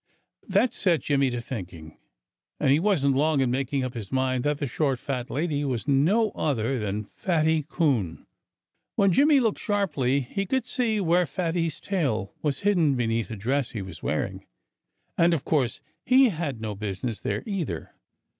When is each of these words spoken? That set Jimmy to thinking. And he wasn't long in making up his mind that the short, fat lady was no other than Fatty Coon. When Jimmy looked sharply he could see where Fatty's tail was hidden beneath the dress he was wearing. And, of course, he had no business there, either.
That 0.47 0.73
set 0.73 1.01
Jimmy 1.03 1.29
to 1.29 1.39
thinking. 1.39 1.99
And 2.59 2.71
he 2.71 2.79
wasn't 2.79 3.15
long 3.15 3.39
in 3.39 3.51
making 3.51 3.83
up 3.83 3.93
his 3.93 4.11
mind 4.11 4.43
that 4.45 4.57
the 4.57 4.65
short, 4.65 4.97
fat 4.97 5.29
lady 5.29 5.63
was 5.63 5.87
no 5.87 6.31
other 6.31 6.79
than 6.79 7.05
Fatty 7.13 7.63
Coon. 7.69 8.25
When 8.95 9.11
Jimmy 9.11 9.39
looked 9.39 9.59
sharply 9.59 10.21
he 10.21 10.47
could 10.47 10.65
see 10.65 10.99
where 10.99 11.27
Fatty's 11.27 11.79
tail 11.79 12.33
was 12.41 12.61
hidden 12.61 12.95
beneath 12.95 13.27
the 13.27 13.35
dress 13.35 13.73
he 13.73 13.83
was 13.83 14.01
wearing. 14.01 14.47
And, 15.19 15.35
of 15.35 15.45
course, 15.45 15.81
he 16.03 16.29
had 16.29 16.59
no 16.59 16.73
business 16.73 17.21
there, 17.21 17.43
either. 17.45 17.91